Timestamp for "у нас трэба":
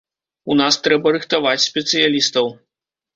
0.53-1.11